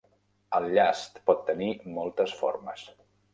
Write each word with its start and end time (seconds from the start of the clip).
El 0.59 0.63
llast 0.77 1.19
pot 1.31 1.43
tenir 1.51 1.67
moltes 1.99 2.35
formes. 2.41 2.89